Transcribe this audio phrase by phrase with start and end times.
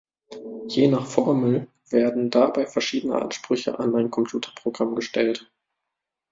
[0.67, 5.47] Je nach Formel werden dabei verschiedene Ansprüche an ein Computerprogramm gestellt.